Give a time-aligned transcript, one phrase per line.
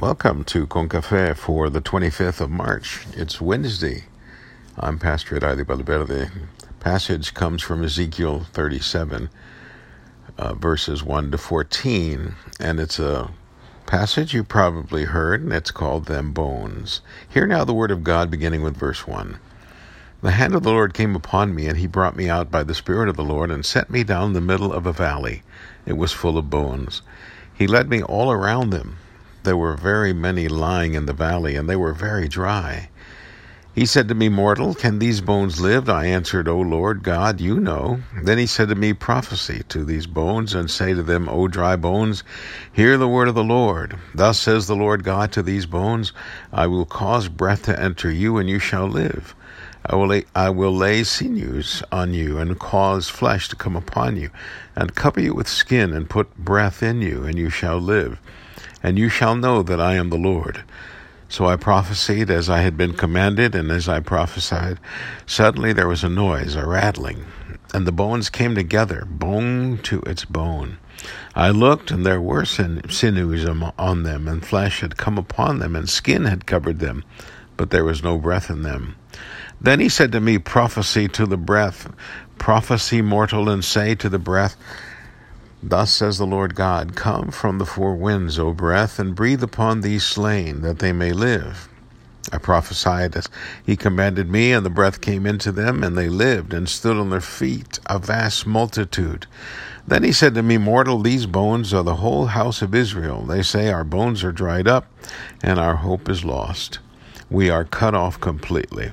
[0.00, 3.04] Welcome to Concafe for the 25th of March.
[3.14, 4.04] It's Wednesday.
[4.78, 6.30] I'm Pastor Adi Valverde.
[6.78, 9.28] Passage comes from Ezekiel 37,
[10.38, 13.32] uh, verses 1 to 14, and it's a
[13.86, 17.00] passage you probably heard, and it's called Them Bones.
[17.28, 19.40] Hear now the word of God beginning with verse 1.
[20.22, 22.72] The hand of the Lord came upon me, and he brought me out by the
[22.72, 25.42] Spirit of the Lord, and set me down in the middle of a valley.
[25.86, 27.02] It was full of bones.
[27.52, 28.98] He led me all around them
[29.48, 32.90] there were very many lying in the valley, and they were very dry.
[33.74, 35.88] He said to me, Mortal, can these bones live?
[35.88, 38.02] I answered, O Lord God, you know.
[38.22, 41.76] Then he said to me, Prophesy to these bones, and say to them, O dry
[41.76, 42.24] bones,
[42.70, 43.96] hear the word of the Lord.
[44.14, 46.12] Thus says the Lord God to these bones,
[46.52, 49.34] I will cause breath to enter you, and you shall live.
[49.86, 54.18] I will, lay, I will lay sinews on you, and cause flesh to come upon
[54.18, 54.28] you,
[54.76, 58.20] and cover you with skin, and put breath in you, and you shall live
[58.82, 60.62] and you shall know that I am the Lord.
[61.28, 64.78] So I prophesied as I had been commanded, and as I prophesied,
[65.26, 67.26] suddenly there was a noise, a rattling,
[67.74, 70.78] and the bones came together, bone to its bone.
[71.34, 75.88] I looked, and there were sinews on them, and flesh had come upon them, and
[75.88, 77.04] skin had covered them,
[77.56, 78.96] but there was no breath in them.
[79.60, 81.92] Then he said to me, Prophesy to the breath,
[82.38, 84.56] prophesy mortal, and say to the breath,
[85.62, 89.80] Thus says the Lord God Come from the four winds, O breath, and breathe upon
[89.80, 91.68] these slain, that they may live.
[92.32, 93.28] I prophesied as
[93.64, 97.10] he commanded me, and the breath came into them, and they lived and stood on
[97.10, 99.26] their feet, a vast multitude.
[99.86, 103.22] Then he said to me, Mortal, these bones are the whole house of Israel.
[103.22, 104.86] They say, Our bones are dried up,
[105.42, 106.78] and our hope is lost.
[107.30, 108.92] We are cut off completely.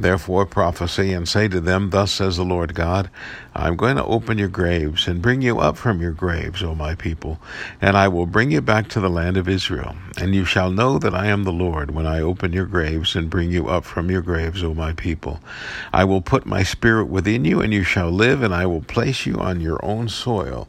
[0.00, 3.10] Therefore prophesy and say to them, Thus says the Lord God,
[3.54, 6.74] I am going to open your graves and bring you up from your graves, O
[6.74, 7.38] my people,
[7.82, 9.94] and I will bring you back to the land of Israel.
[10.16, 13.28] And you shall know that I am the Lord when I open your graves and
[13.28, 15.38] bring you up from your graves, O my people.
[15.92, 19.26] I will put my spirit within you, and you shall live, and I will place
[19.26, 20.66] you on your own soil.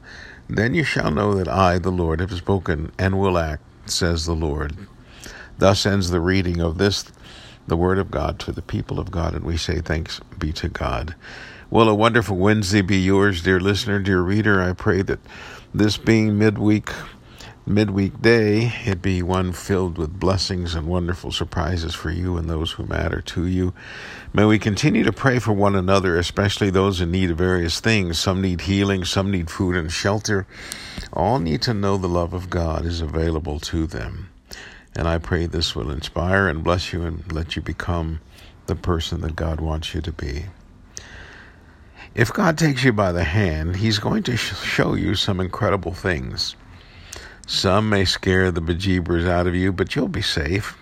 [0.50, 4.36] Then you shall know that I, the Lord, have spoken and will act, says the
[4.36, 4.75] Lord.
[5.58, 7.06] Thus ends the reading of this
[7.68, 10.70] the Word of God to the people of God, and we say thanks be to
[10.70, 11.16] God.
[11.70, 14.62] Well, a wonderful Wednesday be yours, dear listener, dear reader.
[14.62, 15.20] I pray that
[15.74, 16.90] this being midweek,
[17.66, 22.74] midweek day, it be one filled with blessings and wonderful surprises for you and those
[22.74, 23.74] who matter to you.
[24.34, 28.20] May we continue to pray for one another, especially those in need of various things.
[28.20, 30.46] Some need healing, some need food and shelter.
[31.14, 34.30] All need to know the love of God is available to them.
[34.96, 38.19] And I pray this will inspire and bless you and let you become
[38.66, 40.46] the person that God wants you to be.
[42.13, 45.94] If God takes you by the hand, He's going to sh- show you some incredible
[45.94, 46.56] things.
[47.47, 50.78] Some may scare the bejeebers out of you, but you'll be safe.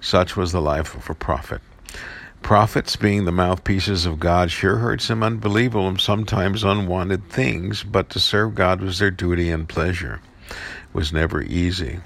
[0.00, 1.60] Such was the life of a prophet.
[2.42, 8.08] Prophets, being the mouthpieces of God, sure heard some unbelievable and sometimes unwanted things, but
[8.10, 10.20] to serve God was their duty and pleasure.
[10.48, 10.56] It
[10.94, 12.00] was never easy.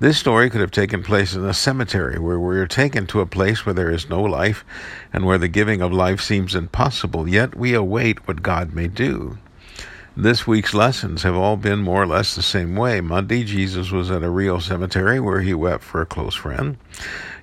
[0.00, 3.26] This story could have taken place in a cemetery where we are taken to a
[3.26, 4.64] place where there is no life
[5.12, 9.38] and where the giving of life seems impossible, yet we await what God may do.
[10.16, 13.00] This week's lessons have all been more or less the same way.
[13.00, 16.76] Monday, Jesus was at a real cemetery where he wept for a close friend.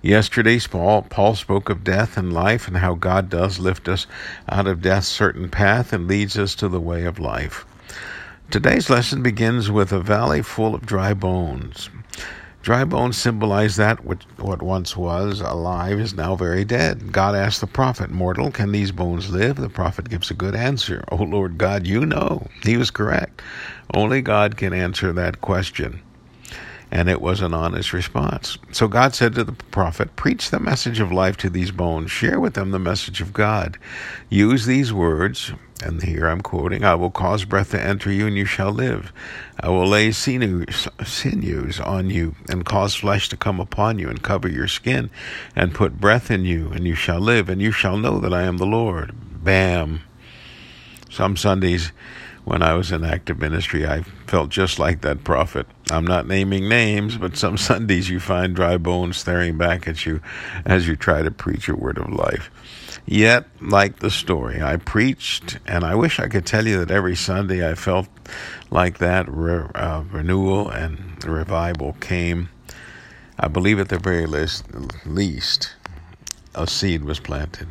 [0.02, 4.08] Yesterday, Paul, Paul spoke of death and life and how God does lift us
[4.50, 7.66] out of death's certain path and leads us to the way of life.
[8.52, 11.90] Today's lesson begins with a valley full of dry bones.
[12.66, 17.12] Dry bones symbolize that which, what once was alive is now very dead.
[17.12, 19.58] God asked the prophet, Mortal, can these bones live?
[19.58, 21.04] The prophet gives a good answer.
[21.12, 22.48] Oh Lord God, you know.
[22.64, 23.44] He was correct.
[23.94, 26.02] Only God can answer that question.
[26.90, 28.58] And it was an honest response.
[28.72, 32.10] So God said to the prophet, Preach the message of life to these bones.
[32.10, 33.78] Share with them the message of God.
[34.30, 35.52] Use these words
[35.84, 39.12] and here I'm quoting, I will cause breath to enter you, and you shall live.
[39.60, 44.22] I will lay sinews, sinews on you, and cause flesh to come upon you, and
[44.22, 45.10] cover your skin,
[45.56, 48.44] and put breath in you, and you shall live, and you shall know that I
[48.44, 49.14] am the Lord.
[49.44, 50.02] Bam.
[51.10, 51.92] Some Sundays,
[52.46, 55.66] when I was in active ministry, I felt just like that prophet.
[55.90, 60.22] I'm not naming names, but some Sundays you find dry bones staring back at you
[60.64, 62.52] as you try to preach a word of life.
[63.08, 67.16] Yet, like the story, I preached, and I wish I could tell you that every
[67.16, 68.08] Sunday I felt
[68.72, 72.50] like that re- uh, renewal and revival came.
[73.40, 74.66] I believe at the very least,
[75.06, 75.74] least,
[76.54, 77.68] a seed was planted.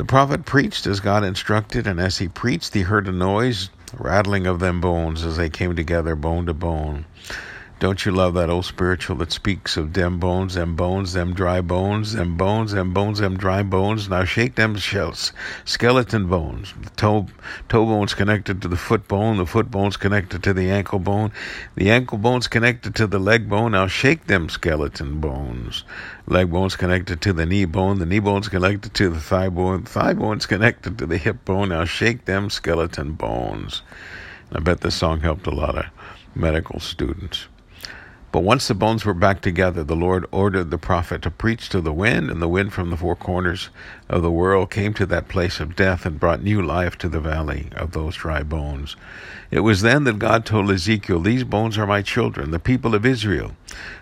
[0.00, 3.68] The prophet preached as God instructed, and as he preached, he heard a noise,
[3.98, 7.04] rattling of them bones as they came together, bone to bone.
[7.80, 11.62] Don't you love that old spiritual that speaks of them bones, them bones, them dry
[11.62, 14.06] bones, them bones, them bones, them dry bones?
[14.06, 15.32] Now shake them shells,
[15.64, 16.74] skeleton bones.
[16.78, 17.26] The toe,
[17.70, 21.32] toe bone's connected to the foot bone, the foot bone's connected to the ankle bone,
[21.74, 23.72] the ankle bone's connected to the leg bone.
[23.72, 25.84] Now shake them skeleton bones.
[26.26, 29.84] Leg bone's connected to the knee bone, the knee bone's connected to the thigh bone,
[29.84, 31.70] thigh bone's connected to the hip bone.
[31.70, 33.80] Now shake them skeleton bones.
[34.52, 35.86] I bet this song helped a lot of
[36.34, 37.48] medical students.
[38.32, 41.80] But once the bones were back together, the Lord ordered the prophet to preach to
[41.80, 43.70] the wind, and the wind from the four corners
[44.08, 47.18] of the world came to that place of death and brought new life to the
[47.18, 48.94] valley of those dry bones.
[49.50, 53.04] It was then that God told Ezekiel, These bones are my children, the people of
[53.04, 53.56] Israel,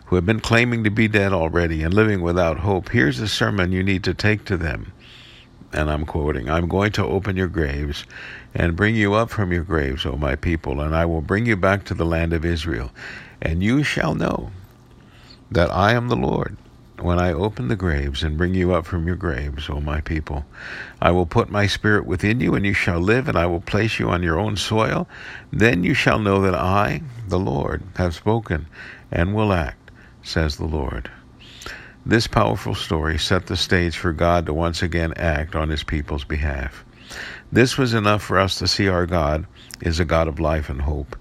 [0.07, 2.91] who have been claiming to be dead already and living without hope.
[2.91, 4.93] Here's the sermon you need to take to them.
[5.73, 8.05] And I'm quoting, I'm going to open your graves
[8.55, 11.57] and bring you up from your graves, O my people, and I will bring you
[11.57, 12.91] back to the land of Israel.
[13.41, 14.51] And you shall know
[15.51, 16.57] that I am the Lord
[17.01, 20.45] when I open the graves and bring you up from your graves, O my people.
[21.01, 23.99] I will put my spirit within you, and you shall live, and I will place
[23.99, 25.09] you on your own soil.
[25.53, 28.67] Then you shall know that I, the Lord, have spoken
[29.13, 29.91] and will act,
[30.23, 31.11] says the Lord.
[32.05, 36.25] This powerful story set the stage for God to once again act on his people's
[36.25, 36.85] behalf.
[37.53, 39.47] This was enough for us to see our God
[39.81, 41.17] is a God of life and hope.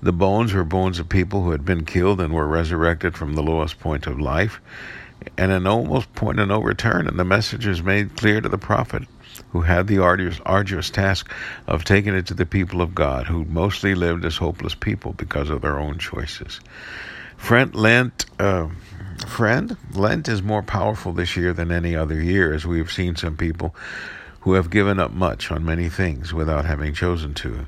[0.00, 3.42] The bones were bones of people who had been killed and were resurrected from the
[3.42, 4.60] lowest point of life,
[5.36, 7.08] and an almost point of no return.
[7.08, 9.02] And the message is made clear to the prophet,
[9.50, 11.30] who had the arduous, arduous task
[11.66, 15.50] of taking it to the people of God, who mostly lived as hopeless people because
[15.50, 16.60] of their own choices.
[17.36, 18.68] Friend Lent, uh,
[19.26, 23.16] friend, Lent is more powerful this year than any other year, as we have seen
[23.16, 23.74] some people
[24.40, 27.66] who have given up much on many things without having chosen to.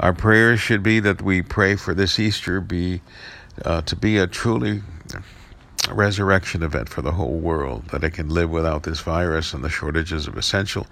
[0.00, 3.00] Our prayers should be that we pray for this Easter be
[3.64, 4.82] uh, to be a truly
[5.90, 9.70] resurrection event for the whole world, that it can live without this virus and the
[9.70, 10.86] shortages of essential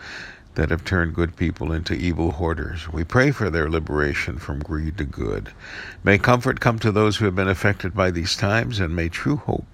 [0.56, 2.90] that have turned good people into evil hoarders.
[2.90, 5.52] We pray for their liberation from greed to good.
[6.02, 9.36] May comfort come to those who have been affected by these times, and may true
[9.36, 9.66] hope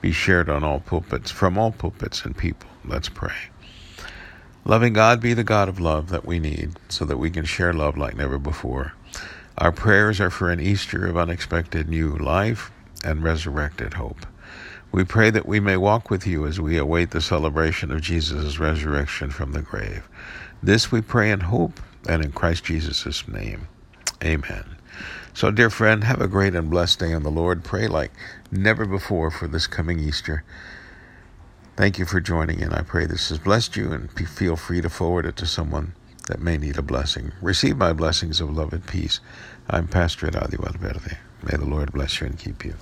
[0.00, 2.68] be shared on all pulpits, from all pulpits and people.
[2.84, 3.34] Let's pray.
[4.66, 7.72] Loving God, be the God of love that we need so that we can share
[7.72, 8.94] love like never before.
[9.56, 12.72] Our prayers are for an Easter of unexpected new life
[13.04, 14.26] and resurrected hope.
[14.90, 18.58] We pray that we may walk with you as we await the celebration of Jesus'
[18.58, 20.08] resurrection from the grave.
[20.60, 21.78] This we pray in hope
[22.08, 23.68] and in Christ Jesus' name.
[24.24, 24.64] Amen.
[25.32, 27.62] So, dear friend, have a great and blessed day in the Lord.
[27.62, 28.10] Pray like
[28.50, 30.42] never before for this coming Easter.
[31.76, 32.72] Thank you for joining in.
[32.72, 35.92] I pray this has blessed you and feel free to forward it to someone
[36.26, 37.32] that may need a blessing.
[37.42, 39.20] Receive my blessings of love and peace.
[39.68, 41.18] I'm Pastor Adi Valverde.
[41.42, 42.76] May the Lord bless you and keep you.